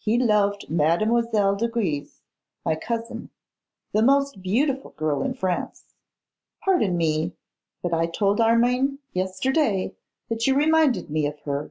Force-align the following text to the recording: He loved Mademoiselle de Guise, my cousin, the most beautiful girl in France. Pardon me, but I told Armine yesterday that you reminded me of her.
He 0.00 0.18
loved 0.18 0.68
Mademoiselle 0.68 1.54
de 1.54 1.68
Guise, 1.68 2.22
my 2.64 2.74
cousin, 2.74 3.30
the 3.92 4.02
most 4.02 4.42
beautiful 4.42 4.90
girl 4.96 5.22
in 5.22 5.34
France. 5.34 5.94
Pardon 6.64 6.96
me, 6.96 7.36
but 7.80 7.94
I 7.94 8.06
told 8.06 8.40
Armine 8.40 8.98
yesterday 9.12 9.94
that 10.30 10.48
you 10.48 10.56
reminded 10.56 11.10
me 11.10 11.26
of 11.26 11.38
her. 11.42 11.70